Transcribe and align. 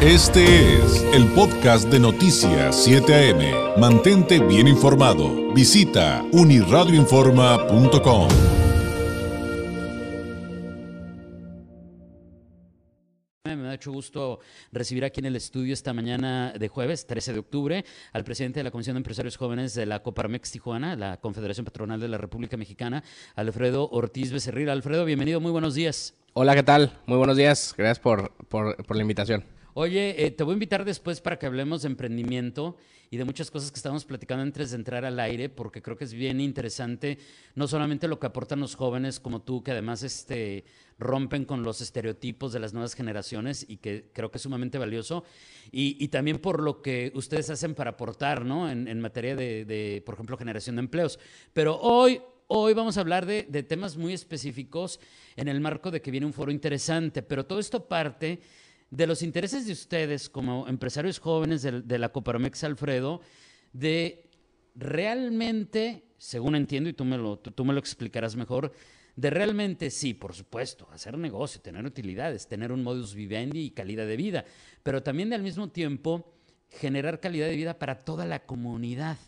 Este 0.00 0.76
es 0.76 1.02
el 1.12 1.26
podcast 1.32 1.88
de 1.88 1.98
Noticias 1.98 2.84
7 2.84 3.32
AM. 3.32 3.80
Mantente 3.80 4.38
bien 4.38 4.68
informado. 4.68 5.52
Visita 5.52 6.24
uniradioinforma.com. 6.30 8.28
Me 13.44 13.56
da 13.56 13.72
mucho 13.72 13.90
gusto 13.90 14.38
recibir 14.70 15.04
aquí 15.04 15.18
en 15.18 15.26
el 15.26 15.34
estudio 15.34 15.74
esta 15.74 15.92
mañana 15.92 16.52
de 16.56 16.68
jueves, 16.68 17.04
13 17.08 17.32
de 17.32 17.40
octubre, 17.40 17.84
al 18.12 18.22
presidente 18.22 18.60
de 18.60 18.64
la 18.64 18.70
Comisión 18.70 18.94
de 18.94 18.98
Empresarios 18.98 19.36
Jóvenes 19.36 19.74
de 19.74 19.84
la 19.84 20.04
Coparmex 20.04 20.52
Tijuana, 20.52 20.94
la 20.94 21.16
Confederación 21.16 21.64
Patronal 21.64 21.98
de 21.98 22.06
la 22.06 22.18
República 22.18 22.56
Mexicana, 22.56 23.02
Alfredo 23.34 23.88
Ortiz 23.90 24.30
Becerril. 24.30 24.70
Alfredo, 24.70 25.04
bienvenido, 25.04 25.40
muy 25.40 25.50
buenos 25.50 25.74
días. 25.74 26.14
Hola, 26.34 26.54
¿qué 26.54 26.62
tal? 26.62 26.92
Muy 27.06 27.18
buenos 27.18 27.36
días. 27.36 27.74
Gracias 27.76 27.98
por, 27.98 28.30
por, 28.46 28.76
por 28.86 28.96
la 28.96 29.02
invitación. 29.02 29.57
Oye, 29.80 30.26
eh, 30.26 30.32
te 30.32 30.42
voy 30.42 30.54
a 30.54 30.54
invitar 30.54 30.84
después 30.84 31.20
para 31.20 31.38
que 31.38 31.46
hablemos 31.46 31.82
de 31.82 31.86
emprendimiento 31.86 32.76
y 33.12 33.16
de 33.16 33.24
muchas 33.24 33.48
cosas 33.48 33.70
que 33.70 33.76
estamos 33.76 34.04
platicando 34.04 34.42
antes 34.42 34.72
de 34.72 34.76
entrar 34.76 35.04
al 35.04 35.20
aire, 35.20 35.48
porque 35.48 35.82
creo 35.82 35.96
que 35.96 36.02
es 36.02 36.12
bien 36.12 36.40
interesante, 36.40 37.16
no 37.54 37.68
solamente 37.68 38.08
lo 38.08 38.18
que 38.18 38.26
aportan 38.26 38.58
los 38.58 38.74
jóvenes 38.74 39.20
como 39.20 39.40
tú, 39.40 39.62
que 39.62 39.70
además 39.70 40.02
este, 40.02 40.64
rompen 40.98 41.44
con 41.44 41.62
los 41.62 41.80
estereotipos 41.80 42.52
de 42.52 42.58
las 42.58 42.72
nuevas 42.72 42.94
generaciones 42.94 43.64
y 43.68 43.76
que 43.76 44.10
creo 44.12 44.32
que 44.32 44.38
es 44.38 44.42
sumamente 44.42 44.78
valioso, 44.78 45.22
y, 45.70 46.08
también 46.08 46.40
por 46.40 46.60
lo 46.60 46.82
que 46.82 47.12
ustedes 47.14 47.48
hacen 47.48 47.76
para 47.76 47.90
aportar, 47.90 48.44
¿no? 48.44 48.68
En, 48.68 49.00
materia 49.00 49.36
de, 49.36 49.64
de, 49.64 50.02
por 50.04 50.14
ejemplo, 50.16 50.36
generación 50.36 50.74
de 50.74 50.80
empleos. 50.80 51.20
Pero 51.52 51.78
hoy, 51.78 52.20
Hoy 52.50 52.72
vamos 52.72 52.96
a 52.96 53.02
hablar 53.02 53.26
de, 53.26 53.42
de, 53.42 53.62
temas 53.62 53.98
muy 53.98 54.14
específicos 54.14 55.00
en 55.36 55.48
el 55.48 55.60
marco 55.60 55.90
de 55.90 56.00
que 56.00 56.10
viene 56.10 56.24
un 56.24 56.32
foro 56.32 56.50
interesante, 56.50 57.22
pero 57.22 57.44
todo 57.44 57.58
esto 57.58 57.86
parte 57.86 58.40
de 58.90 59.06
los 59.06 59.22
intereses 59.22 59.66
de 59.66 59.72
ustedes 59.72 60.28
como 60.28 60.66
empresarios 60.68 61.18
jóvenes 61.18 61.62
de, 61.62 61.98
la 61.98 62.08
Coparmex 62.10 62.64
Alfredo, 62.64 63.20
de 63.72 64.30
realmente, 64.74 66.04
según 66.16 66.56
entiendo, 66.56 66.88
y 66.88 66.94
tú 66.94 67.04
me, 67.04 67.18
lo, 67.18 67.38
tú, 67.38 67.50
tú 67.50 67.64
me 67.64 67.72
lo 67.72 67.78
explicarás 67.78 68.36
mejor, 68.36 68.72
de 69.16 69.30
realmente 69.30 69.90
sí, 69.90 70.14
por 70.14 70.32
supuesto, 70.32 70.88
hacer 70.92 71.18
negocio, 71.18 71.60
tener 71.60 71.84
utilidades, 71.84 72.46
tener 72.46 72.70
un 72.70 72.84
modus 72.84 73.14
vivendi 73.14 73.60
y 73.62 73.70
calidad 73.72 74.06
de 74.06 74.16
vida, 74.16 74.44
pero 74.82 75.02
también 75.02 75.28
de, 75.28 75.34
al 75.34 75.42
mismo 75.42 75.68
tiempo 75.68 76.34
generar 76.70 77.20
calidad 77.20 77.48
de 77.48 77.56
vida 77.56 77.78
para 77.78 78.04
toda 78.04 78.26
la 78.26 78.46
comunidad. 78.46 79.18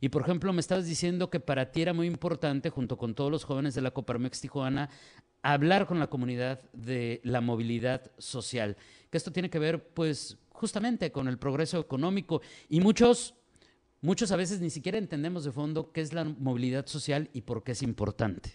Y 0.00 0.10
por 0.10 0.22
ejemplo, 0.22 0.52
me 0.52 0.60
estabas 0.60 0.86
diciendo 0.86 1.30
que 1.30 1.40
para 1.40 1.72
ti 1.72 1.82
era 1.82 1.92
muy 1.92 2.06
importante, 2.06 2.70
junto 2.70 2.96
con 2.96 3.14
todos 3.14 3.30
los 3.30 3.44
jóvenes 3.44 3.74
de 3.74 3.80
la 3.80 3.90
Coparmex 3.90 4.40
Tijuana, 4.40 4.90
hablar 5.42 5.86
con 5.86 5.98
la 5.98 6.08
comunidad 6.08 6.60
de 6.72 7.20
la 7.24 7.40
movilidad 7.40 8.10
social. 8.18 8.76
Que 9.10 9.18
esto 9.18 9.32
tiene 9.32 9.50
que 9.50 9.58
ver, 9.58 9.88
pues, 9.88 10.36
justamente 10.50 11.12
con 11.12 11.28
el 11.28 11.38
progreso 11.38 11.78
económico. 11.78 12.42
Y 12.68 12.80
muchos, 12.80 13.34
muchos 14.00 14.32
a 14.32 14.36
veces 14.36 14.60
ni 14.60 14.70
siquiera 14.70 14.98
entendemos 14.98 15.44
de 15.44 15.52
fondo 15.52 15.92
qué 15.92 16.00
es 16.00 16.12
la 16.12 16.24
movilidad 16.24 16.86
social 16.86 17.30
y 17.32 17.42
por 17.42 17.64
qué 17.64 17.72
es 17.72 17.82
importante. 17.82 18.52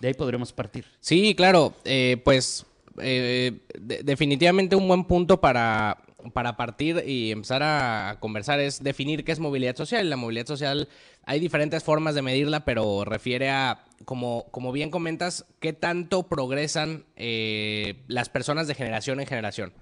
De 0.00 0.08
ahí 0.08 0.14
podremos 0.14 0.52
partir. 0.52 0.84
Sí, 1.00 1.34
claro. 1.34 1.74
Eh, 1.84 2.20
pues, 2.24 2.64
eh, 3.00 3.60
de 3.78 4.02
definitivamente 4.02 4.76
un 4.76 4.86
buen 4.86 5.04
punto 5.04 5.40
para 5.40 6.04
para 6.32 6.56
partir 6.56 7.02
y 7.06 7.30
empezar 7.30 7.62
a 7.62 8.16
conversar 8.20 8.60
es 8.60 8.82
definir 8.82 9.24
qué 9.24 9.32
es 9.32 9.38
movilidad 9.38 9.76
social. 9.76 10.10
La 10.10 10.16
movilidad 10.16 10.46
social 10.46 10.88
hay 11.24 11.40
diferentes 11.40 11.84
formas 11.84 12.14
de 12.14 12.22
medirla, 12.22 12.64
pero 12.64 13.04
refiere 13.04 13.50
a, 13.50 13.84
como, 14.04 14.72
bien 14.72 14.90
comentas, 14.90 15.46
qué 15.60 15.72
tanto 15.72 16.28
progresan 16.28 17.04
eh, 17.16 18.02
las 18.08 18.28
personas 18.28 18.66
de 18.66 18.74
generación 18.74 19.20
en 19.20 19.26
generación. 19.26 19.72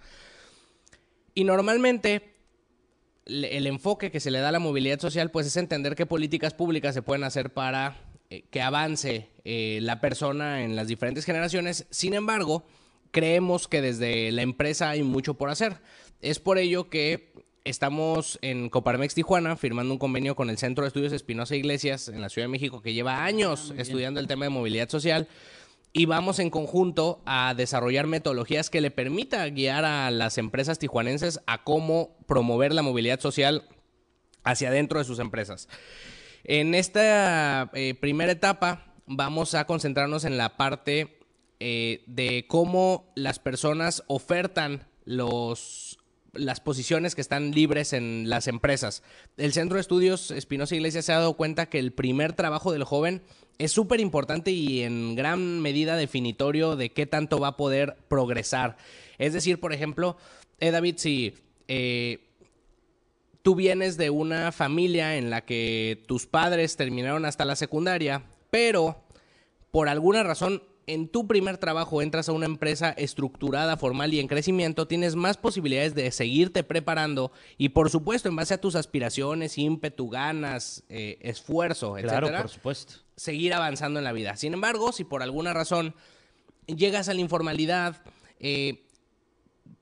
Y 1.35 1.45
normalmente 1.45 2.35
el 3.27 3.67
enfoque 3.67 4.11
que 4.11 4.21
se 4.21 4.31
le 4.31 4.39
da 4.39 4.51
a 4.51 4.53
la 4.53 4.61
movilidad 4.61 5.01
social 5.01 5.31
pues 5.31 5.47
es 5.47 5.57
entender 5.57 5.97
qué 5.97 6.07
políticas 6.07 6.55
públicas 6.55 6.95
se 6.95 7.03
pueden 7.03 7.25
hacer 7.25 7.53
para 7.53 7.97
eh, 8.31 8.45
que 8.51 8.63
avance 8.63 9.29
eh, 9.45 9.81
la 9.83 10.01
persona 10.01 10.63
en 10.63 10.77
las 10.77 10.89
diferentes 10.89 11.25
generaciones. 11.25 11.87
Sin 11.91 12.15
embargo, 12.15 12.65
creemos 13.11 13.69
que 13.69 13.83
desde 13.83 14.33
la 14.33 14.43
empresa 14.43 14.91
hay 14.91 15.03
mucho 15.03 15.35
por 15.35 15.51
hacer. 15.51 15.81
Es 16.21 16.39
por 16.39 16.59
ello 16.59 16.89
que 16.89 17.33
estamos 17.67 18.39
en 18.43 18.71
Coparmex 18.71 19.15
Tijuana 19.15 19.57
firmando 19.57 19.93
un 19.93 19.99
convenio 19.99 20.37
con 20.37 20.51
el 20.51 20.57
Centro 20.57 20.85
de 20.85 20.89
Estudios 20.89 21.13
Espinosa 21.13 21.57
Iglesias 21.57 22.09
en 22.09 22.21
la 22.21 22.29
Ciudad 22.29 22.45
de 22.47 22.53
México 22.53 22.81
que 22.81 22.95
lleva 22.95 23.25
años 23.25 23.73
ah, 23.73 23.81
estudiando 23.81 24.21
el 24.21 24.29
tema 24.29 24.45
de 24.45 24.51
movilidad 24.51 24.89
social 24.89 25.27
y 25.93 26.07
vamos 26.07 26.39
en 26.39 26.49
conjunto 26.49 27.23
a 27.27 27.55
desarrollar 27.55 28.07
metodologías 28.07 28.71
que 28.71 28.81
le 28.81 28.93
permita 28.93 29.45
guiar 29.49 29.85
a 29.85 30.13
las 30.13 30.39
empresas 30.39 30.79
tijuanenses 30.79 31.41
a 31.47 31.65
cómo 31.65 32.17
promover 32.27 32.73
la 32.73 32.83
movilidad 32.83 33.19
social 33.19 33.65
hacia 34.45 34.69
adentro 34.69 35.01
de 35.01 35.05
sus 35.05 35.19
empresas. 35.19 35.69
En 36.45 36.73
esta 36.77 37.71
eh, 37.75 37.95
primera 37.95 38.31
etapa 38.31 38.95
vamos 39.07 39.55
a 39.55 39.67
concentrarnos 39.67 40.25
en 40.25 40.39
la 40.39 40.57
parte 40.57 41.19
eh, 41.59 42.05
de 42.07 42.45
cómo 42.47 43.11
las 43.17 43.41
personas 43.41 44.05
ofertan 44.07 44.87
los 45.05 45.86
las 46.39 46.61
posiciones 46.61 47.15
que 47.15 47.21
están 47.21 47.53
libres 47.53 47.93
en 47.93 48.29
las 48.29 48.49
empresas. 48.49 49.03
El 49.37 49.53
Centro 49.53 49.77
de 49.77 49.81
Estudios 49.81 50.31
Espinosa 50.31 50.75
Iglesias 50.75 51.05
se 51.05 51.13
ha 51.13 51.19
dado 51.19 51.35
cuenta 51.35 51.67
que 51.67 51.79
el 51.79 51.93
primer 51.93 52.33
trabajo 52.33 52.73
del 52.73 52.85
joven 52.85 53.23
es 53.59 53.73
súper 53.73 54.01
importante 54.01 54.51
y 54.51 54.83
en 54.83 55.15
gran 55.15 55.61
medida 55.61 55.97
definitorio 55.97 56.77
de 56.77 56.93
qué 56.93 57.07
tanto 57.07 57.39
va 57.39 57.49
a 57.49 57.57
poder 57.57 57.97
progresar. 58.09 58.77
Es 59.19 59.33
decir, 59.33 59.61
por 59.61 59.73
ejemplo, 59.73 60.17
eh, 60.61 60.71
David, 60.71 60.97
si 60.99 61.35
eh, 61.69 62.21
tú 63.43 63.55
vienes 63.55 63.97
de 63.97 64.11
una 64.11 64.53
familia 64.53 65.17
en 65.17 65.31
la 65.31 65.45
que 65.45 66.03
tus 66.07 66.27
padres 66.27 66.77
terminaron 66.77 67.25
hasta 67.25 67.45
la 67.45 67.57
secundaria, 67.57 68.25
pero 68.51 69.05
por 69.71 69.89
alguna 69.89 70.23
razón 70.23 70.63
en 70.87 71.09
tu 71.09 71.27
primer 71.27 71.59
trabajo 71.59 72.01
entras 72.01 72.29
a 72.29 72.33
una 72.33 72.47
empresa 72.47 72.91
estructurada, 72.91 73.77
formal 73.77 74.15
y 74.15 74.21
en 74.21 74.29
crecimiento, 74.29 74.87
tienes 74.87 75.17
más 75.17 75.37
posibilidades 75.37 75.95
de 75.95 76.11
seguirte 76.13 76.63
preparando 76.63 77.33
y 77.59 77.71
por 77.71 77.91
supuesto 77.91 78.29
en 78.29 78.37
base 78.37 78.55
a 78.55 78.61
tus 78.61 78.77
aspiraciones, 78.77 79.59
ímpetu, 79.59 80.09
ganas, 80.09 80.85
eh, 80.89 81.19
esfuerzo, 81.23 81.95
claro, 81.95 82.31
por 82.31 82.49
supuesto. 82.49 82.95
seguir 83.17 83.53
avanzando 83.55 83.99
en 83.99 84.05
la 84.05 84.13
vida. 84.13 84.37
Sin 84.37 84.55
embargo, 84.55 84.93
si 84.93 85.03
por 85.03 85.23
alguna 85.23 85.53
razón 85.53 85.95
llegas 86.67 87.09
a 87.09 87.15
la 87.15 87.21
informalidad, 87.21 88.03
eh, 88.39 88.86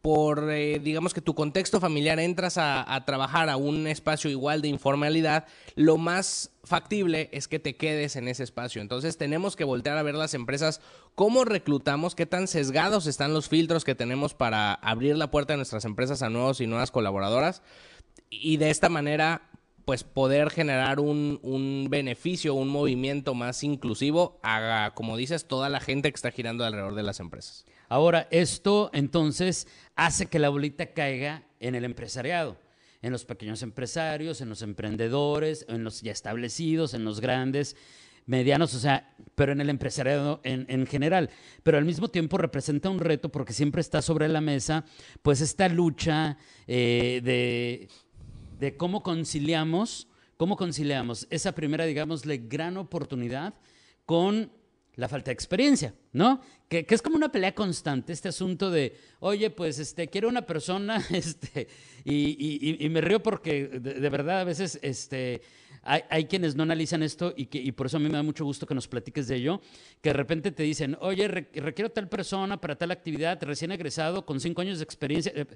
por, 0.04 0.50
eh, 0.50 0.80
digamos 0.80 1.14
que 1.14 1.22
tu 1.22 1.34
contexto 1.34 1.80
familiar 1.80 2.20
entras 2.20 2.58
a, 2.58 3.02
trabajar 3.06 3.48
a 3.48 3.56
un 3.56 3.86
espacio 3.86 4.30
igual 4.30 4.60
de 4.60 4.68
informalidad, 4.68 5.46
lo 5.76 5.96
más 5.96 6.50
factible 6.62 7.30
es 7.32 7.48
que 7.48 7.58
te 7.58 7.76
quedes 7.76 8.14
en 8.16 8.28
ese 8.28 8.42
espacio. 8.42 8.82
Entonces 8.82 9.16
tenemos 9.16 9.56
que 9.56 9.64
voltear 9.64 9.96
a 9.96 10.02
ver 10.02 10.14
las 10.14 10.34
empresas, 10.34 10.82
cómo 11.14 11.46
reclutamos, 11.46 12.14
qué 12.14 12.26
tan 12.26 12.48
sesgados 12.48 13.06
están 13.06 13.32
los 13.32 13.48
filtros 13.48 13.82
que 13.82 13.94
tenemos 13.94 14.34
para 14.34 14.74
abrir 14.74 15.16
la 15.16 15.30
puerta 15.30 15.54
de 15.54 15.56
nuestras 15.56 15.86
empresas 15.86 16.20
a 16.20 16.28
nuevos 16.28 16.60
y 16.60 16.66
nuevas 16.66 16.90
colaboradoras. 16.90 17.62
Y 18.28 18.58
de 18.58 18.68
esta 18.68 18.90
manera 18.90 19.48
pues 19.86 20.04
poder 20.04 20.50
generar 20.50 21.00
un, 21.00 21.40
un, 21.42 21.86
beneficio, 21.88 22.52
un 22.52 22.68
movimiento 22.68 23.32
más 23.32 23.64
inclusivo 23.64 24.38
a, 24.42 24.92
como 24.94 25.16
dices, 25.16 25.46
toda 25.46 25.70
la 25.70 25.80
gente 25.80 26.10
que 26.10 26.16
está 26.16 26.30
girando 26.30 26.66
alrededor 26.66 26.94
de 26.94 27.02
las 27.04 27.20
empresas. 27.20 27.64
Ahora, 27.94 28.26
esto 28.32 28.90
entonces 28.92 29.68
hace 29.94 30.26
que 30.26 30.40
la 30.40 30.48
bolita 30.48 30.92
caiga 30.92 31.44
en 31.60 31.76
el 31.76 31.84
empresariado, 31.84 32.56
en 33.02 33.12
los 33.12 33.24
pequeños 33.24 33.62
empresarios, 33.62 34.40
en 34.40 34.48
los 34.48 34.62
emprendedores, 34.62 35.64
en 35.68 35.84
los 35.84 36.02
ya 36.02 36.10
establecidos, 36.10 36.94
en 36.94 37.04
los 37.04 37.20
grandes, 37.20 37.76
medianos, 38.26 38.74
o 38.74 38.80
sea, 38.80 39.14
pero 39.36 39.52
en 39.52 39.60
el 39.60 39.70
empresariado 39.70 40.40
en, 40.42 40.66
en 40.68 40.88
general. 40.88 41.30
Pero 41.62 41.78
al 41.78 41.84
mismo 41.84 42.08
tiempo 42.08 42.36
representa 42.36 42.90
un 42.90 42.98
reto 42.98 43.28
porque 43.28 43.52
siempre 43.52 43.80
está 43.80 44.02
sobre 44.02 44.26
la 44.26 44.40
mesa, 44.40 44.84
pues 45.22 45.40
esta 45.40 45.68
lucha 45.68 46.36
eh, 46.66 47.20
de 47.22 47.88
de 48.58 48.76
cómo 48.76 49.04
conciliamos, 49.04 50.08
cómo 50.36 50.56
conciliamos 50.56 51.26
esa 51.30 51.52
primera, 51.52 51.84
digámosle, 51.84 52.38
gran 52.38 52.76
oportunidad 52.76 53.54
con 54.04 54.50
la 54.96 55.08
falta 55.08 55.26
de 55.26 55.32
experiencia, 55.32 55.94
¿no? 56.12 56.40
Que, 56.68 56.86
que, 56.86 56.94
es 56.94 57.02
como 57.02 57.16
una 57.16 57.30
pelea 57.30 57.54
constante, 57.54 58.12
este 58.12 58.28
asunto 58.28 58.70
de, 58.70 58.96
oye, 59.20 59.50
pues, 59.50 59.78
este, 59.78 60.08
quiero 60.08 60.28
una 60.28 60.42
persona, 60.42 61.04
este, 61.10 61.68
y, 62.04 62.84
y, 62.84 62.88
me 62.88 63.00
río 63.00 63.22
porque 63.22 63.66
de, 63.66 64.08
verdad 64.08 64.40
a 64.40 64.44
veces, 64.44 64.78
este, 64.82 65.42
hay, 65.82 66.02
hay, 66.08 66.24
quienes 66.26 66.54
no 66.54 66.62
analizan 66.62 67.02
esto 67.02 67.34
y, 67.36 67.46
que, 67.46 67.58
y 67.58 67.72
por 67.72 67.86
eso 67.86 67.96
a 67.96 68.00
mí 68.00 68.08
me 68.08 68.16
da 68.16 68.22
mucho 68.22 68.44
gusto 68.44 68.66
que 68.66 68.74
nos 68.74 68.88
platiques 68.88 69.28
de 69.28 69.36
ello, 69.36 69.60
que 70.00 70.10
de 70.10 70.14
repente 70.14 70.52
te 70.52 70.62
dicen, 70.62 70.96
oye, 71.00 71.28
re, 71.28 71.48
requiero 71.54 71.90
tal 71.90 72.08
persona 72.08 72.60
para 72.60 72.76
tal 72.76 72.90
actividad, 72.90 73.42
recién 73.42 73.72
egresado, 73.72 74.24
con 74.24 74.40
cinco 74.40 74.62
años 74.62 74.78
de 74.78 74.84
experiencia. 74.84 75.32
Eh, 75.34 75.46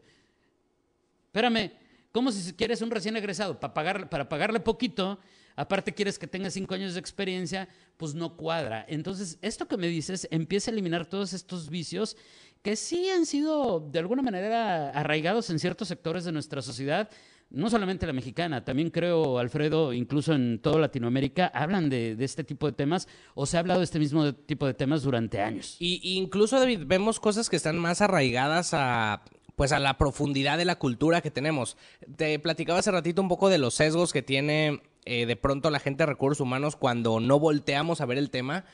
espérame, 1.26 1.72
¿Cómo 2.12 2.32
si 2.32 2.52
quieres 2.54 2.80
un 2.80 2.90
recién 2.90 3.16
egresado? 3.16 3.60
Para, 3.60 3.74
pagar, 3.74 4.08
para 4.08 4.28
pagarle 4.28 4.60
poquito, 4.60 5.18
aparte 5.58 5.92
quieres 5.92 6.18
que 6.18 6.28
tenga 6.28 6.50
cinco 6.50 6.74
años 6.74 6.94
de 6.94 7.00
experiencia, 7.00 7.68
pues 7.96 8.14
no 8.14 8.36
cuadra. 8.36 8.86
Entonces, 8.88 9.38
esto 9.42 9.66
que 9.66 9.76
me 9.76 9.88
dices 9.88 10.28
empieza 10.30 10.70
a 10.70 10.72
eliminar 10.72 11.06
todos 11.06 11.32
estos 11.32 11.68
vicios 11.68 12.16
que 12.62 12.76
sí 12.76 13.08
han 13.10 13.26
sido 13.26 13.80
de 13.80 13.98
alguna 13.98 14.22
manera 14.22 14.90
arraigados 14.90 15.50
en 15.50 15.58
ciertos 15.58 15.88
sectores 15.88 16.24
de 16.24 16.32
nuestra 16.32 16.62
sociedad, 16.62 17.10
no 17.50 17.70
solamente 17.70 18.06
la 18.06 18.12
mexicana, 18.12 18.64
también 18.64 18.90
creo, 18.90 19.38
Alfredo, 19.38 19.92
incluso 19.92 20.32
en 20.32 20.60
toda 20.60 20.78
Latinoamérica, 20.78 21.46
hablan 21.46 21.88
de, 21.88 22.16
este 22.20 22.44
tipo 22.44 22.66
de 22.66 22.72
temas 22.72 23.08
o 23.34 23.46
se 23.46 23.56
ha 23.56 23.60
hablado 23.60 23.80
de 23.80 23.84
este 23.84 23.98
mismo 23.98 24.34
tipo 24.34 24.66
de 24.66 24.74
temas 24.74 25.02
durante 25.02 25.40
años. 25.40 25.76
Y, 25.78 26.18
incluso, 26.18 26.58
David, 26.58 26.82
vemos 26.86 27.18
cosas 27.18 27.48
que 27.48 27.56
están 27.56 27.78
más 27.78 28.00
arraigadas 28.00 28.74
a 28.74 29.22
pues 29.56 29.72
a 29.72 29.80
la 29.80 29.98
profundidad 29.98 30.56
de 30.56 30.64
la 30.64 30.78
cultura 30.78 31.20
que 31.20 31.32
tenemos. 31.32 31.76
Te 32.16 32.38
platicaba 32.38 32.78
hace 32.78 32.92
ratito 32.92 33.20
un 33.20 33.26
poco 33.26 33.48
de 33.48 33.58
los 33.58 33.74
sesgos 33.74 34.12
que 34.12 34.22
tiene 34.22 34.82
eh, 35.04 35.26
de 35.26 35.36
pronto 35.36 35.70
la 35.70 35.80
gente 35.80 36.02
de 36.02 36.06
recursos 36.06 36.40
humanos 36.40 36.76
cuando 36.76 37.20
no 37.20 37.38
volteamos 37.38 38.00
a 38.00 38.06
ver 38.06 38.18
el 38.18 38.30
tema. 38.30 38.64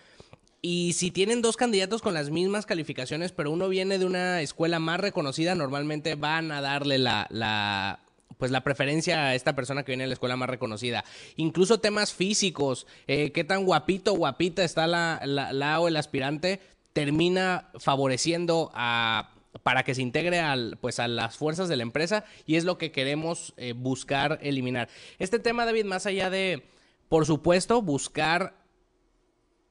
Y 0.63 0.95
si 0.95 1.11
tienen 1.11 1.43
dos 1.43 1.59
candidatos 1.59 2.01
con 2.01 2.15
las 2.15 2.31
mismas 2.31 2.65
calificaciones, 2.65 3.33
pero 3.33 3.51
uno 3.51 3.69
viene 3.69 3.99
de 3.99 4.07
una 4.07 4.41
escuela 4.41 4.79
más 4.79 4.99
reconocida, 4.99 5.55
normalmente 5.55 6.15
van 6.15 6.51
a 6.53 6.63
darle 6.63 6.97
la, 6.97 7.27
la 7.29 8.01
pues 8.39 8.51
la 8.51 8.63
preferencia 8.63 9.27
a 9.27 9.35
esta 9.35 9.55
persona 9.55 9.85
que 9.85 9.93
viene 9.93 10.05
de 10.05 10.09
la 10.09 10.15
escuela 10.15 10.37
más 10.37 10.49
reconocida. 10.49 11.05
Incluso 11.37 11.81
temas 11.81 12.13
físicos, 12.13 12.87
eh, 13.07 13.31
qué 13.33 13.45
tan 13.45 13.65
guapito 13.65 14.15
guapita 14.15 14.65
está 14.65 14.87
la, 14.87 15.21
la, 15.25 15.81
o 15.81 15.89
el 15.89 15.97
aspirante, 15.97 16.61
termina 16.93 17.71
favoreciendo 17.79 18.71
a 18.75 19.34
para 19.65 19.83
que 19.83 19.95
se 19.95 20.03
integre 20.03 20.39
al, 20.39 20.79
pues 20.81 21.01
a 21.01 21.09
las 21.09 21.37
fuerzas 21.37 21.69
de 21.69 21.77
la 21.77 21.83
empresa 21.83 22.25
y 22.47 22.55
es 22.55 22.65
lo 22.65 22.79
que 22.79 22.93
queremos 22.93 23.55
eh, 23.57 23.73
buscar 23.73 24.39
eliminar. 24.43 24.89
Este 25.19 25.41
tema, 25.41 25.65
David, 25.65 25.87
más 25.87 26.07
allá 26.07 26.31
de, 26.31 26.63
por 27.09 27.27
supuesto, 27.27 27.83
buscar 27.83 28.55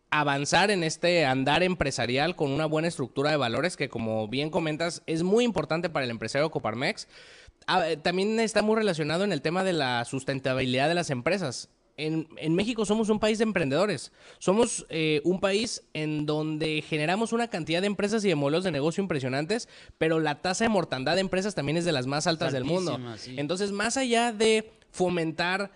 avanzar 0.09 0.71
en 0.71 0.83
este 0.83 1.25
andar 1.25 1.63
empresarial 1.63 2.35
con 2.35 2.51
una 2.51 2.65
buena 2.65 2.87
estructura 2.87 3.29
de 3.29 3.37
valores 3.37 3.77
que, 3.77 3.87
como 3.87 4.27
bien 4.27 4.49
comentas, 4.49 5.03
es 5.05 5.21
muy 5.21 5.43
importante 5.43 5.89
para 5.89 6.05
el 6.05 6.11
empresario 6.11 6.49
Coparmex. 6.49 7.07
Ah, 7.67 7.87
eh, 7.87 7.97
también 7.97 8.39
está 8.39 8.63
muy 8.63 8.75
relacionado 8.75 9.23
en 9.23 9.31
el 9.31 9.43
tema 9.43 9.63
de 9.63 9.73
la 9.73 10.05
sustentabilidad 10.05 10.87
de 10.87 10.95
las 10.95 11.11
empresas. 11.11 11.69
En, 11.95 12.55
México 12.55 12.85
somos 12.85 13.09
un 13.09 13.19
país 13.19 13.37
de 13.37 13.43
emprendedores. 13.43 14.11
Somos 14.39 14.85
eh, 14.89 15.21
un 15.23 15.39
país 15.39 15.83
en 15.93 16.25
donde 16.25 16.81
generamos 16.81 17.33
una 17.33 17.49
cantidad 17.49 17.81
de 17.81 17.87
empresas 17.87 18.25
y 18.25 18.29
de 18.29 18.35
modelos 18.35 18.63
de 18.63 18.71
negocio 18.71 19.01
impresionantes, 19.01 19.69
pero 19.97 20.19
la 20.19 20.41
tasa 20.41 20.65
de 20.65 20.69
mortandad 20.69 21.15
de 21.15 21.21
empresas 21.21 21.55
también 21.55 21.77
es 21.77 21.85
de 21.85 21.91
las 21.91 22.07
más 22.07 22.25
altas 22.25 22.51
del 22.51 22.63
mundo. 22.63 22.99
Entonces, 23.27 23.71
más 23.71 23.97
allá 23.97 24.31
de 24.33 24.71
fomentar 24.91 25.71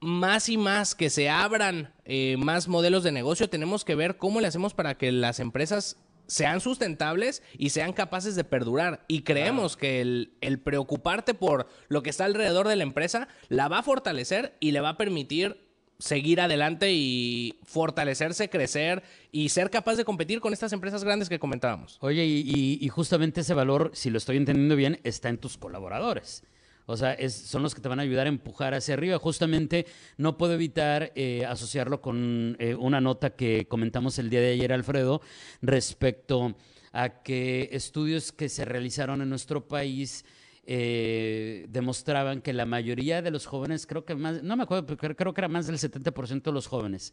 más 0.00 0.50
y 0.50 0.58
más 0.58 0.94
que 0.94 1.08
se 1.08 1.30
abran 1.30 1.94
eh, 2.04 2.36
más 2.38 2.68
modelos 2.68 3.02
de 3.02 3.12
negocio, 3.12 3.48
tenemos 3.48 3.84
que 3.84 3.94
ver 3.94 4.18
cómo 4.18 4.40
le 4.40 4.48
hacemos 4.48 4.74
para 4.74 4.96
que 4.96 5.10
las 5.12 5.40
empresas 5.40 5.96
sean 6.26 6.60
sustentables 6.60 7.42
y 7.58 7.70
sean 7.70 7.92
capaces 7.92 8.34
de 8.36 8.44
perdurar. 8.44 9.04
Y 9.08 9.22
creemos 9.22 9.76
que 9.76 10.00
el, 10.00 10.60
preocuparte 10.62 11.34
por 11.34 11.66
lo 11.88 12.02
que 12.02 12.10
está 12.10 12.24
alrededor 12.24 12.68
de 12.68 12.76
la 12.76 12.82
empresa 12.82 13.28
la 13.48 13.68
va 13.68 13.78
a 13.78 13.82
fortalecer 13.82 14.56
y 14.60 14.72
le 14.72 14.80
va 14.80 14.90
a 14.90 14.96
permitir 14.96 15.62
seguir 15.98 16.40
adelante 16.40 16.92
y 16.92 17.60
fortalecerse, 17.64 18.50
crecer 18.50 19.02
y 19.30 19.50
ser 19.50 19.70
capaz 19.70 19.96
de 19.96 20.04
competir 20.04 20.40
con 20.40 20.52
estas 20.52 20.72
empresas 20.72 21.04
grandes 21.04 21.28
que 21.28 21.38
comentábamos. 21.38 21.98
Oye, 22.00 22.24
y 22.24 22.88
justamente 22.88 23.42
ese 23.42 23.54
valor, 23.54 23.90
si 23.94 24.10
lo 24.10 24.18
estoy 24.18 24.36
entendiendo 24.36 24.76
bien, 24.76 25.00
está 25.04 25.28
en 25.28 25.38
tus 25.38 25.56
colaboradores. 25.56 26.44
O 26.86 26.96
sea, 26.96 27.16
son 27.30 27.62
los 27.62 27.74
que 27.74 27.80
te 27.80 27.88
van 27.88 27.98
a 27.98 28.02
ayudar 28.02 28.26
a 28.26 28.28
empujar 28.28 28.74
hacia 28.74 28.94
arriba. 28.94 29.18
Justamente 29.18 29.86
no 30.18 30.36
puedo 30.36 30.52
evitar 30.52 31.12
eh, 31.14 31.44
asociarlo 31.46 32.02
con 32.02 32.56
eh, 32.58 32.74
una 32.74 33.00
nota 33.00 33.30
que 33.30 33.66
comentamos 33.68 34.18
el 34.18 34.28
día 34.28 34.40
de 34.40 34.52
ayer, 34.52 34.72
Alfredo, 34.72 35.22
respecto 35.62 36.56
a 36.92 37.22
que 37.22 37.70
estudios 37.72 38.32
que 38.32 38.48
se 38.48 38.64
realizaron 38.64 39.22
en 39.22 39.30
nuestro 39.30 39.66
país 39.66 40.24
eh, 40.66 41.66
demostraban 41.68 42.40
que 42.40 42.52
la 42.52 42.66
mayoría 42.66 43.20
de 43.20 43.30
los 43.30 43.46
jóvenes, 43.46 43.86
creo 43.86 44.04
que 44.04 44.14
más, 44.14 44.42
no 44.42 44.56
me 44.56 44.62
acuerdo, 44.62 44.96
creo 44.96 45.34
que 45.34 45.40
era 45.40 45.48
más 45.48 45.66
del 45.66 45.76
70% 45.76 46.42
de 46.42 46.52
los 46.52 46.66
jóvenes, 46.66 47.12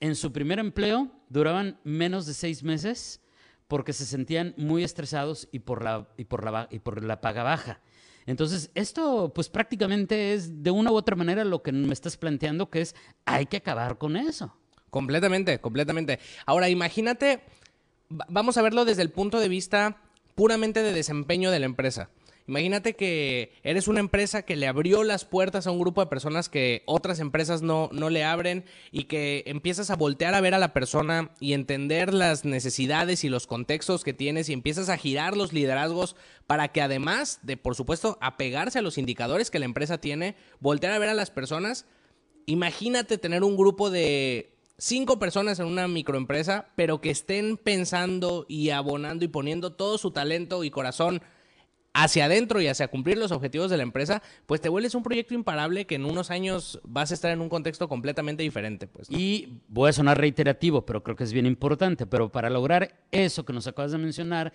en 0.00 0.14
su 0.14 0.32
primer 0.32 0.58
empleo 0.58 1.10
duraban 1.28 1.80
menos 1.82 2.26
de 2.26 2.34
seis 2.34 2.62
meses 2.62 3.20
porque 3.66 3.92
se 3.92 4.06
sentían 4.06 4.54
muy 4.56 4.84
estresados 4.84 5.48
y 5.52 5.60
por 5.60 5.82
la, 5.82 6.08
y 6.16 6.24
por 6.24 6.44
la, 6.44 6.68
y 6.70 6.78
por 6.78 7.02
la 7.02 7.20
paga 7.20 7.42
baja. 7.42 7.80
Entonces, 8.28 8.70
esto 8.74 9.32
pues 9.34 9.48
prácticamente 9.48 10.34
es 10.34 10.62
de 10.62 10.70
una 10.70 10.92
u 10.92 10.96
otra 10.96 11.16
manera 11.16 11.44
lo 11.44 11.62
que 11.62 11.72
me 11.72 11.94
estás 11.94 12.18
planteando, 12.18 12.68
que 12.68 12.82
es 12.82 12.94
hay 13.24 13.46
que 13.46 13.56
acabar 13.56 13.96
con 13.96 14.18
eso. 14.18 14.54
Completamente, 14.90 15.60
completamente. 15.62 16.18
Ahora, 16.44 16.68
imagínate, 16.68 17.40
vamos 18.10 18.58
a 18.58 18.62
verlo 18.62 18.84
desde 18.84 19.00
el 19.00 19.10
punto 19.10 19.40
de 19.40 19.48
vista 19.48 20.02
puramente 20.34 20.82
de 20.82 20.92
desempeño 20.92 21.50
de 21.50 21.58
la 21.58 21.64
empresa. 21.64 22.10
Imagínate 22.48 22.96
que 22.96 23.52
eres 23.62 23.88
una 23.88 24.00
empresa 24.00 24.40
que 24.40 24.56
le 24.56 24.66
abrió 24.66 25.04
las 25.04 25.26
puertas 25.26 25.66
a 25.66 25.70
un 25.70 25.78
grupo 25.78 26.00
de 26.00 26.06
personas 26.06 26.48
que 26.48 26.82
otras 26.86 27.20
empresas 27.20 27.60
no, 27.60 27.90
no 27.92 28.08
le 28.08 28.24
abren 28.24 28.64
y 28.90 29.04
que 29.04 29.42
empiezas 29.46 29.90
a 29.90 29.96
voltear 29.96 30.34
a 30.34 30.40
ver 30.40 30.54
a 30.54 30.58
la 30.58 30.72
persona 30.72 31.30
y 31.40 31.52
entender 31.52 32.14
las 32.14 32.46
necesidades 32.46 33.22
y 33.22 33.28
los 33.28 33.46
contextos 33.46 34.02
que 34.02 34.14
tienes 34.14 34.48
y 34.48 34.54
empiezas 34.54 34.88
a 34.88 34.96
girar 34.96 35.36
los 35.36 35.52
liderazgos 35.52 36.16
para 36.46 36.68
que 36.68 36.80
además 36.80 37.40
de, 37.42 37.58
por 37.58 37.74
supuesto, 37.74 38.16
apegarse 38.22 38.78
a 38.78 38.82
los 38.82 38.96
indicadores 38.96 39.50
que 39.50 39.58
la 39.58 39.66
empresa 39.66 39.98
tiene, 39.98 40.34
voltear 40.58 40.94
a 40.94 40.98
ver 40.98 41.10
a 41.10 41.14
las 41.14 41.30
personas. 41.30 41.84
Imagínate 42.46 43.18
tener 43.18 43.44
un 43.44 43.58
grupo 43.58 43.90
de 43.90 44.54
cinco 44.78 45.18
personas 45.18 45.60
en 45.60 45.66
una 45.66 45.86
microempresa, 45.86 46.68
pero 46.76 47.02
que 47.02 47.10
estén 47.10 47.58
pensando 47.58 48.46
y 48.48 48.70
abonando 48.70 49.26
y 49.26 49.28
poniendo 49.28 49.74
todo 49.74 49.98
su 49.98 50.12
talento 50.12 50.64
y 50.64 50.70
corazón 50.70 51.20
hacia 52.02 52.26
adentro 52.26 52.60
y 52.60 52.68
hacia 52.68 52.88
cumplir 52.88 53.18
los 53.18 53.32
objetivos 53.32 53.70
de 53.70 53.76
la 53.76 53.82
empresa, 53.82 54.22
pues 54.46 54.60
te 54.60 54.68
vuelves 54.68 54.94
un 54.94 55.02
proyecto 55.02 55.34
imparable 55.34 55.86
que 55.86 55.96
en 55.96 56.04
unos 56.04 56.30
años 56.30 56.80
vas 56.84 57.10
a 57.10 57.14
estar 57.14 57.32
en 57.32 57.40
un 57.40 57.48
contexto 57.48 57.88
completamente 57.88 58.44
diferente. 58.44 58.86
Pues, 58.86 59.10
Y 59.10 59.60
voy 59.68 59.90
a 59.90 59.92
sonar 59.92 60.16
reiterativo, 60.18 60.86
pero 60.86 61.02
creo 61.02 61.16
que 61.16 61.24
es 61.24 61.32
bien 61.32 61.46
importante, 61.46 62.06
pero 62.06 62.30
para 62.30 62.50
lograr 62.50 63.00
eso 63.10 63.44
que 63.44 63.52
nos 63.52 63.66
acabas 63.66 63.90
de 63.90 63.98
mencionar, 63.98 64.52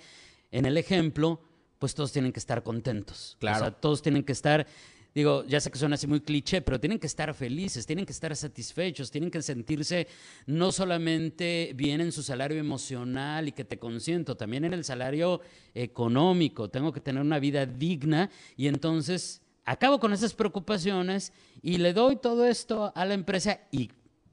en 0.52 0.66
el 0.66 0.78
ejemplo, 0.78 1.42
pues 1.80 1.94
todos 1.94 2.14
tienen 2.14 2.32
que 2.32 2.40
estar 2.40 2.64
contentos. 2.64 3.36
Claro. 3.40 3.58
O 3.58 3.60
sea, 3.60 3.72
todos 3.72 4.02
tienen 4.02 4.24
que 4.24 4.32
estar 4.32 4.66
digo, 5.14 5.44
ya 5.46 5.60
sé 5.60 5.70
que 5.72 5.78
suena 5.78 5.96
así 5.96 6.08
muy 6.08 6.22
cliché, 6.22 6.62
pero 6.62 6.80
tienen 6.80 7.00
que 7.00 7.08
estar 7.08 7.34
felices, 7.34 7.86
tienen 7.86 8.06
que 8.06 8.12
estar 8.12 8.36
satisfechos, 8.36 9.12
tienen 9.12 9.30
que 9.30 9.42
sentirse 9.42 10.08
no 10.46 10.72
solamente 10.72 11.72
bien 11.76 12.02
en 12.02 12.12
su 12.12 12.24
salario 12.24 12.60
emocional 12.60 13.48
y 13.48 13.52
que 13.52 13.66
te 13.66 13.80
consiento, 13.80 14.36
también 14.36 14.66
en 14.66 14.74
el 14.74 14.84
salario 14.84 15.42
económico. 15.74 16.70
Tengo 16.70 16.92
que 16.92 17.02
tener 17.02 17.22
una 17.22 17.40
vida 17.40 17.66
digna 17.66 18.30
y 18.58 18.68
entonces 18.68 19.42
acabo 19.66 20.00
con 20.00 20.14
esas 20.14 20.34
preocupaciones 20.34 21.32
y 21.62 21.78
le 21.78 21.94
doy 21.94 22.18
todo 22.18 22.46
esto 22.46 22.92
a 22.96 23.06
la 23.06 23.14
empresa 23.14 23.62
y 23.72 23.92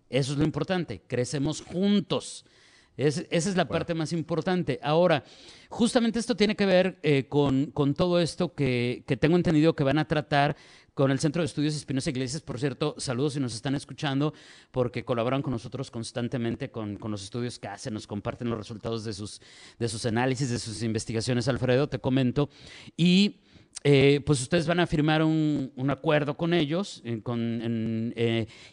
eso 0.08 0.32
es 0.32 0.38
lo 0.38 0.44
importante, 0.44 1.02
crecemos 1.06 1.60
juntos 1.60 2.44
esa 3.06 3.24
es 3.30 3.56
la 3.56 3.66
parte 3.66 3.94
más 3.94 4.12
importante. 4.12 4.78
Ahora, 4.82 5.24
justamente 5.70 6.18
esto 6.18 6.36
tiene 6.36 6.54
que 6.54 6.66
ver 6.66 6.98
eh, 7.02 7.26
con, 7.28 7.72
todo 7.94 8.20
esto 8.20 8.54
que, 8.54 9.04
tengo 9.18 9.36
entendido 9.36 9.74
que 9.74 9.84
van 9.84 9.98
a 9.98 10.06
tratar 10.06 10.56
con 10.92 11.10
el 11.10 11.18
Centro 11.18 11.40
de 11.40 11.46
Estudios 11.46 11.74
Espinosa 11.74 12.10
Iglesias. 12.10 12.42
Por 12.42 12.58
cierto, 12.58 12.94
saludos 12.98 13.34
si 13.34 13.40
nos 13.40 13.54
están 13.54 13.74
escuchando, 13.74 14.34
porque 14.70 15.04
colaboran 15.04 15.40
con 15.40 15.52
nosotros 15.52 15.90
constantemente 15.90 16.70
con, 16.70 16.98
los 17.02 17.22
estudios 17.22 17.58
que 17.58 17.68
hacen, 17.68 17.94
nos 17.94 18.06
comparten 18.06 18.50
los 18.50 18.58
resultados 18.58 19.04
de 19.04 19.14
sus, 19.14 19.40
de 19.78 19.88
sus 19.88 20.04
análisis, 20.04 20.50
de 20.50 20.58
sus 20.58 20.82
investigaciones, 20.82 21.48
Alfredo, 21.48 21.88
te 21.88 22.00
comento. 22.00 22.50
Y 22.98 23.40
eh, 23.82 24.20
pues 24.26 24.42
ustedes 24.42 24.66
van 24.66 24.80
a 24.80 24.86
firmar 24.86 25.22
un, 25.22 25.72
acuerdo 25.88 26.36
con 26.36 26.52
ellos, 26.52 27.00
eh, 27.04 27.22
con, 27.22 28.12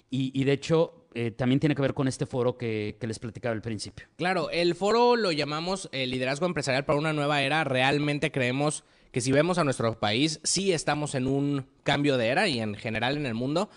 y, 0.09 0.43
de 0.43 0.51
hecho 0.51 0.96
eh, 1.13 1.31
también 1.31 1.59
tiene 1.59 1.75
que 1.75 1.81
ver 1.81 1.93
con 1.93 2.07
este 2.07 2.25
foro 2.25 2.57
que, 2.57 2.95
les 2.99 3.19
platicaba 3.19 3.53
al 3.53 3.61
principio. 3.61 4.07
Claro, 4.17 4.49
el 4.49 4.75
foro 4.75 5.15
lo 5.15 5.31
llamamos 5.31 5.89
el 5.91 6.11
liderazgo 6.11 6.45
empresarial 6.45 6.85
para 6.85 6.99
una 6.99 7.13
nueva 7.13 7.41
era. 7.41 7.63
Realmente 7.63 8.31
creemos 8.31 8.83
que 9.11 9.21
si 9.21 9.31
vemos 9.31 9.57
a 9.57 9.63
nuestro 9.63 9.99
país, 9.99 10.39
sí 10.43 10.73
estamos 10.73 11.15
en 11.15 11.27
un 11.27 11.65
cambio 11.83 12.17
de 12.17 12.27
era 12.27 12.47
y 12.47 12.59
en 12.59 12.75
general 12.75 13.17
en 13.17 13.25
el 13.25 13.33
mundo. 13.33 13.69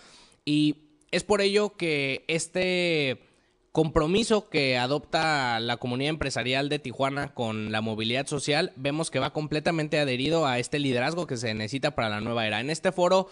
Y 0.45 0.77
es 1.11 1.23
por 1.23 1.41
ello 1.41 1.75
que 1.77 2.25
este 2.27 3.19
compromiso 3.71 4.49
que 4.49 4.77
adopta 4.77 5.59
la 5.61 5.77
comunidad 5.77 6.09
empresarial 6.09 6.67
de 6.67 6.79
Tijuana 6.79 7.33
con 7.33 7.71
la 7.71 7.81
movilidad 7.81 8.27
social, 8.27 8.73
vemos 8.75 9.09
que 9.09 9.19
va 9.19 9.31
completamente 9.31 9.97
adherido 9.97 10.45
a 10.45 10.59
este 10.59 10.77
liderazgo 10.77 11.25
que 11.25 11.37
se 11.37 11.53
necesita 11.53 11.95
para 11.95 12.09
la 12.09 12.21
nueva 12.21 12.45
era. 12.45 12.59
En 12.59 12.69
este 12.69 12.91
foro 12.91 13.29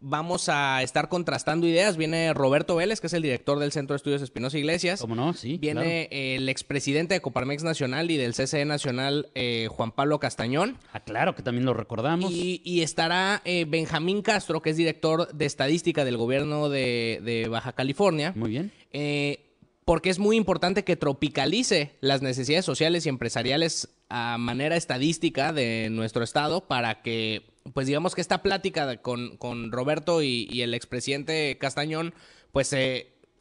vamos 0.00 0.48
a 0.48 0.82
estar 0.82 1.08
contrastando 1.08 1.66
ideas. 1.66 1.96
Viene 1.96 2.32
Roberto 2.34 2.76
Vélez, 2.76 3.00
que 3.00 3.08
es 3.08 3.12
el 3.12 3.22
director 3.22 3.58
del 3.58 3.72
Centro 3.72 3.94
de 3.94 3.98
Estudios 3.98 4.22
Espinosa 4.22 4.58
Iglesias. 4.58 5.00
¿Cómo 5.00 5.14
no? 5.14 5.32
Sí. 5.32 5.58
Viene 5.58 6.08
el 6.10 6.48
expresidente 6.48 7.14
de 7.14 7.20
Coparmex 7.20 7.62
Nacional 7.62 8.10
y 8.10 8.16
del 8.16 8.34
CCE 8.34 8.64
Nacional, 8.64 9.30
eh, 9.34 9.68
Juan 9.70 9.92
Pablo 9.92 10.18
Castañón. 10.18 10.78
Ah, 10.92 11.00
claro, 11.00 11.34
que 11.34 11.42
también 11.42 11.64
lo 11.64 11.74
recordamos. 11.74 12.32
Y, 12.32 12.82
estará 12.82 13.42
eh, 13.44 13.64
Benjamín 13.68 14.22
Castro, 14.22 14.62
que 14.62 14.70
es 14.70 14.76
director 14.76 15.32
de 15.32 15.46
estadística 15.46 16.04
del 16.04 16.16
gobierno 16.16 16.68
de, 16.68 17.46
Baja 17.50 17.72
California. 17.72 18.32
Muy 18.36 18.50
bien. 18.50 18.72
Eh, 18.92 19.48
porque 19.84 20.10
es 20.10 20.18
muy 20.18 20.36
importante 20.36 20.84
que 20.84 20.96
tropicalice 20.96 21.96
las 22.00 22.20
necesidades 22.20 22.64
sociales 22.64 23.06
y 23.06 23.08
empresariales 23.08 23.88
a 24.10 24.36
manera 24.38 24.76
estadística 24.76 25.52
de 25.52 25.88
nuestro 25.90 26.22
estado 26.22 26.66
para 26.66 27.00
que, 27.02 27.42
pues 27.74 27.86
digamos 27.86 28.14
que 28.14 28.20
esta 28.20 28.42
plática 28.42 28.96
con, 28.98 29.36
con 29.36 29.72
Roberto 29.72 30.22
y, 30.22 30.62
el 30.62 30.74
expresidente 30.74 31.58
Castañón, 31.58 32.14
pues 32.52 32.74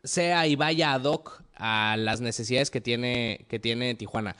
sea 0.04 0.48
y 0.48 0.56
vaya 0.56 0.94
ad 0.94 1.04
hoc 1.04 1.42
a 1.56 1.96
las 1.98 2.22
necesidades 2.22 2.72
que 2.72 2.82
tiene, 2.82 3.46
que 3.50 3.60
tiene 3.60 3.96
Tijuana. 3.96 4.36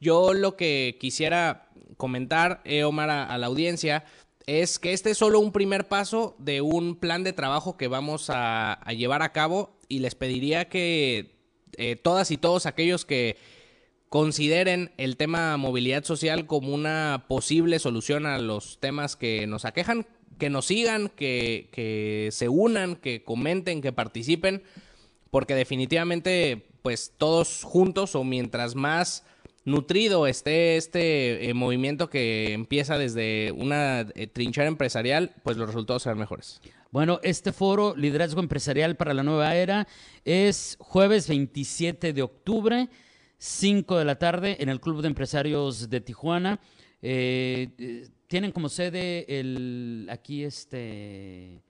Yo 0.00 0.32
lo 0.32 0.56
que 0.56 0.96
quisiera 0.98 1.68
comentar, 1.96 2.62
eh, 2.64 2.84
Omar, 2.84 3.10
a, 3.10 3.36
la 3.36 3.46
audiencia, 3.46 4.04
es 4.46 4.78
que 4.78 4.92
este 4.92 5.10
es 5.10 5.18
solo 5.18 5.40
un 5.40 5.52
primer 5.52 5.88
paso 5.88 6.34
de 6.38 6.60
un 6.60 6.96
plan 6.96 7.24
de 7.24 7.32
trabajo 7.32 7.76
que 7.76 7.88
vamos 7.88 8.30
a, 8.30 8.74
a 8.74 8.92
llevar 8.92 9.22
a 9.22 9.32
cabo 9.32 9.76
y 9.88 9.98
les 9.98 10.14
pediría 10.14 10.68
que 10.68 11.40
eh, 11.76 11.96
todas 11.96 12.30
y 12.30 12.36
todos 12.36 12.66
aquellos 12.66 13.04
que 13.04 13.36
consideren 14.10 14.90
el 14.98 15.16
tema 15.16 15.56
movilidad 15.56 16.04
social 16.04 16.46
como 16.46 16.74
una 16.74 17.24
posible 17.28 17.78
solución 17.78 18.26
a 18.26 18.38
los 18.38 18.78
temas 18.80 19.16
que 19.16 19.46
nos 19.46 19.64
aquejan, 19.64 20.04
que 20.36 20.50
nos 20.50 20.66
sigan, 20.66 21.08
que, 21.08 21.68
que 21.72 22.28
se 22.32 22.48
unan, 22.48 22.96
que 22.96 23.22
comenten, 23.22 23.80
que 23.80 23.92
participen, 23.92 24.64
porque 25.30 25.54
definitivamente, 25.54 26.66
pues 26.82 27.14
todos 27.16 27.62
juntos 27.62 28.16
o 28.16 28.24
mientras 28.24 28.74
más 28.74 29.24
nutrido 29.64 30.26
esté 30.26 30.76
este 30.76 31.48
eh, 31.48 31.54
movimiento 31.54 32.10
que 32.10 32.52
empieza 32.52 32.98
desde 32.98 33.52
una 33.52 34.00
eh, 34.00 34.26
trinchera 34.26 34.66
empresarial, 34.66 35.32
pues 35.44 35.56
los 35.56 35.68
resultados 35.68 36.02
serán 36.02 36.18
mejores. 36.18 36.60
Bueno, 36.90 37.20
este 37.22 37.52
foro 37.52 37.94
Liderazgo 37.94 38.40
Empresarial 38.40 38.96
para 38.96 39.14
la 39.14 39.22
Nueva 39.22 39.54
Era 39.54 39.86
es 40.24 40.76
jueves 40.80 41.28
27 41.28 42.12
de 42.12 42.22
octubre. 42.22 42.88
5 43.42 43.98
de 43.98 44.04
la 44.04 44.16
tarde 44.18 44.58
en 44.60 44.68
el 44.68 44.80
Club 44.80 45.00
de 45.00 45.08
Empresarios 45.08 45.88
de 45.88 46.00
Tijuana. 46.02 46.60
Eh, 47.00 48.06
tienen 48.26 48.52
como 48.52 48.68
sede 48.68 49.24
el 49.40 50.06
aquí 50.10 50.44
este 50.44 51.62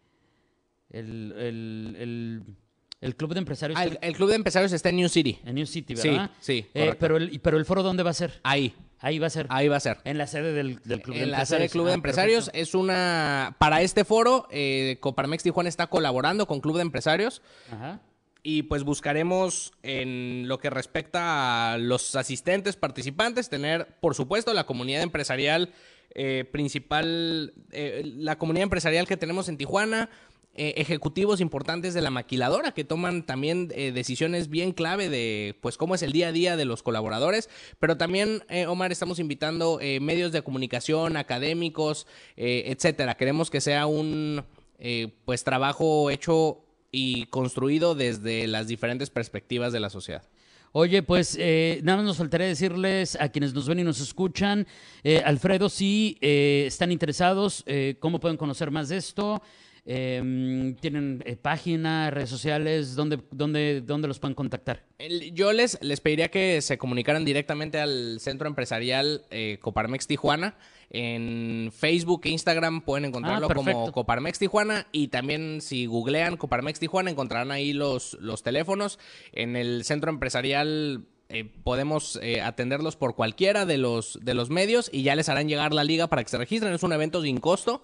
el, 0.91 1.33
el, 1.39 1.97
el, 1.99 2.43
el 3.01 3.17
Club 3.17 3.33
de 3.35 3.39
Empresarios. 3.39 3.79
Ah, 3.81 3.85
el, 3.85 4.17
Club 4.17 4.31
de 4.31 4.35
Empresarios 4.35 4.73
está 4.73 4.89
en 4.89 4.97
New 4.97 5.09
City. 5.09 5.39
En 5.45 5.55
New 5.55 5.67
City, 5.67 5.95
¿verdad? 5.95 6.31
Sí, 6.41 6.63
sí. 6.65 6.67
Eh, 6.75 6.95
pero, 6.99 7.17
el, 7.17 7.41
pero 7.41 7.57
el 7.57 7.65
foro, 7.65 7.85
¿dónde 7.85 8.03
va 8.03 8.11
a 8.11 8.15
ser? 8.15 8.41
Ahí. 8.43 8.75
Ahí 8.99 9.19
va 9.21 9.29
a 9.29 9.31
ser. 9.31 9.47
Ahí 9.49 9.69
va 9.69 9.77
a 9.77 9.81
ser. 9.81 9.99
En 10.05 10.19
la 10.19 10.27
sede 10.27 10.53
del, 10.53 10.81
del 10.85 11.01
Club 11.01 11.15
en 11.15 11.21
de 11.21 11.27
la 11.29 11.37
Empresarios. 11.39 11.49
sede 11.49 11.59
del 11.61 11.71
Club 11.71 11.85
de 11.87 11.91
Ah, 11.93 11.95
Empresarios 11.95 12.45
perfecto. 12.47 12.63
es 12.63 12.75
una... 12.75 13.57
Para 13.59 13.81
este 13.81 14.05
foro, 14.05 14.47
eh, 14.51 14.99
Coparmex 15.01 15.43
Tijuana 15.45 15.69
está 15.71 15.87
colaborando 15.87 16.47
con 16.47 16.61
Club 16.61 16.77
de 16.77 16.83
Empresarios 16.83 17.41
Ajá. 17.71 18.01
Y 18.43 18.63
pues 18.63 18.85
buscaremos 18.85 19.73
en 19.83 20.49
lo 20.49 20.59
que 20.59 20.71
respecta 20.71 21.73
a 21.73 21.79
los 21.79 22.15
asistentes 22.17 22.77
participantes 22.77 23.49
tener, 23.49 23.87
por 24.01 24.15
supuesto, 24.15 24.55
la 24.55 24.65
comunidad 24.65 25.03
empresarial 25.03 25.73
eh, 26.15 26.45
principal, 26.51 27.53
eh, 27.71 28.03
la 28.05 28.39
comunidad 28.39 28.65
empresarial 28.65 29.07
que 29.07 29.17
tenemos 29.17 29.49
en 29.49 29.59
Tijuana, 29.59 30.11
eh, 30.55 30.75
ejecutivos 30.79 31.41
importantes 31.41 31.95
de 31.95 32.01
la 32.01 32.11
maquiladora 32.11 32.73
que 32.73 32.83
toman 32.83 33.25
también 33.25 33.71
eh, 33.73 33.93
decisiones 33.93 34.49
bien 34.49 34.73
clave 34.73 35.09
de 35.09 35.57
pues 35.61 35.77
cómo 35.77 35.95
es 35.95 36.03
el 36.03 36.11
día 36.11 36.29
a 36.29 36.33
día 36.33 36.57
de 36.57 36.65
los 36.65 36.83
colaboradores, 36.83 37.49
pero 37.79 37.97
también 37.97 38.43
Omar 38.67 38.91
estamos 38.91 39.21
invitando 39.21 39.79
medios 40.01 40.33
de 40.33 40.43
comunicación, 40.43 41.17
académicos, 41.17 42.07
etcétera. 42.37 43.17
Queremos 43.17 43.49
que 43.51 43.61
sea 43.61 43.87
un 43.87 44.45
pues 45.25 45.45
trabajo 45.45 46.11
hecho 46.11 46.65
y 46.93 47.27
construido 47.27 47.95
desde 47.95 48.47
las 48.47 48.67
diferentes 48.67 49.11
perspectivas 49.11 49.73
de 49.73 49.81
la 49.81 49.91
sociedad. 49.91 50.23
Oye, 50.73 51.03
pues 51.03 51.37
eh, 51.39 51.81
nada 51.83 51.99
más 51.99 52.07
nos 52.07 52.17
faltaría 52.19 52.47
decirles 52.47 53.17
a 53.21 53.29
quienes 53.31 53.53
nos 53.53 53.67
ven 53.67 53.81
y 53.81 53.85
nos 53.85 54.01
escuchan, 54.01 54.69
eh, 55.03 55.21
Alfredo, 55.25 55.69
si 55.69 56.17
eh, 56.21 56.65
están 56.67 56.93
interesados, 56.93 57.65
¿cómo 57.99 58.21
pueden 58.21 58.37
conocer 58.37 58.71
más 58.71 58.89
de 58.89 58.99
esto? 58.99 59.43
Eh, 59.87 60.75
¿Tienen 60.81 61.23
eh, 61.25 61.37
página, 61.37 62.11
redes 62.11 62.29
sociales? 62.31 62.95
¿Dónde, 62.95 63.19
dónde, 63.31 63.81
¿Dónde 63.81 64.09
los 64.09 64.19
pueden 64.19 64.35
contactar? 64.35 64.85
El- 64.99 65.33
Yo 65.35 65.53
les, 65.53 65.79
les 65.83 66.01
pediría 66.01 66.31
que 66.31 66.61
se 66.63 66.79
comunicaran 66.79 67.25
directamente 67.25 67.81
al 67.81 68.21
centro 68.21 68.47
empresarial 68.49 69.23
eh, 69.31 69.59
Coparmex 69.61 70.07
Tijuana. 70.07 70.57
En 70.93 71.71
Facebook 71.73 72.23
e 72.25 72.31
Instagram 72.31 72.81
pueden 72.83 73.05
encontrarlo 73.05 73.47
Ah, 73.51 73.55
como. 73.55 73.93
Coparmex 73.93 74.39
Tijuana 74.41 74.87
y 74.91 75.09
también 75.09 75.61
si 75.61 75.87
googlean 75.87 76.37
Coparmex 76.37 76.81
Tijuana 76.81 77.11
encontrarán 77.11 77.53
ahí 77.53 77.73
los, 77.73 78.15
los 78.21 78.43
teléfonos. 78.43 78.99
En 79.33 79.55
el 79.55 79.85
centro 79.85 80.11
empresarial 80.11 81.05
eh, 81.29 81.45
podemos 81.63 82.19
eh, 82.23 82.41
atenderlos 82.41 82.97
por 82.97 83.15
cualquiera 83.15 83.67
de 83.67 83.79
los, 83.79 84.19
de 84.23 84.35
los 84.35 84.51
medios 84.51 84.91
y 84.93 85.05
ya 85.05 85.15
les 85.15 85.29
harán 85.29 85.49
llegar 85.49 85.73
la 85.73 85.85
liga 85.85 86.09
para 86.09 86.25
que 86.25 86.29
se 86.29 86.39
registren. 86.39 86.73
Es 86.73 86.83
un 86.83 86.93
evento 86.93 87.23
sin 87.23 87.39
costo. 87.39 87.83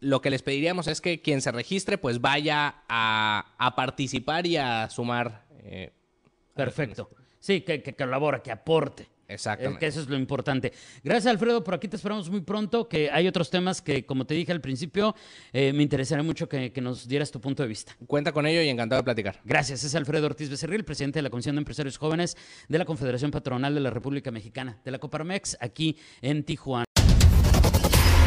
Lo 0.00 0.20
que 0.20 0.30
les 0.30 0.42
pediríamos 0.42 0.86
es 0.86 1.00
que 1.00 1.20
quien 1.20 1.40
se 1.42 1.52
registre 1.52 1.98
pues 1.98 2.20
vaya 2.20 2.82
a, 2.88 3.54
a 3.58 3.74
participar 3.74 4.46
y 4.46 4.56
a 4.56 4.88
sumar. 4.88 5.46
eh, 5.62 5.92
Perfecto. 6.54 7.10
Sí, 7.38 7.62
que, 7.62 7.82
que 7.82 7.94
colabora, 7.94 8.42
que 8.42 8.50
aporte. 8.50 9.08
Exactamente. 9.26 9.76
Es 9.76 9.78
que 9.78 9.86
eso 9.86 10.00
es 10.00 10.08
lo 10.08 10.16
importante. 10.16 10.72
Gracias, 11.04 11.26
Alfredo. 11.30 11.62
Por 11.62 11.74
aquí 11.74 11.86
te 11.86 11.94
esperamos 11.94 12.28
muy 12.28 12.40
pronto, 12.40 12.88
que 12.88 13.10
hay 13.12 13.28
otros 13.28 13.48
temas 13.48 13.80
que, 13.80 14.04
como 14.04 14.26
te 14.26 14.34
dije 14.34 14.50
al 14.50 14.60
principio, 14.60 15.14
eh, 15.52 15.72
me 15.72 15.84
interesaría 15.84 16.24
mucho 16.24 16.48
que, 16.48 16.72
que 16.72 16.80
nos 16.80 17.06
dieras 17.06 17.30
tu 17.30 17.40
punto 17.40 17.62
de 17.62 17.68
vista. 17.68 17.96
Cuenta 18.08 18.32
con 18.32 18.44
ello 18.44 18.60
y 18.60 18.68
encantado 18.68 19.00
de 19.00 19.04
platicar. 19.04 19.40
Gracias. 19.44 19.84
Es 19.84 19.94
Alfredo 19.94 20.26
Ortiz 20.26 20.50
Becerril, 20.50 20.84
presidente 20.84 21.20
de 21.20 21.22
la 21.22 21.30
Comisión 21.30 21.54
de 21.54 21.60
Empresarios 21.60 21.96
Jóvenes 21.96 22.36
de 22.68 22.78
la 22.78 22.84
Confederación 22.84 23.30
Patronal 23.30 23.72
de 23.72 23.80
la 23.80 23.90
República 23.90 24.32
Mexicana, 24.32 24.80
de 24.84 24.90
la 24.90 24.98
Coparmex, 24.98 25.56
aquí 25.60 25.96
en 26.22 26.42
Tijuana. 26.42 26.84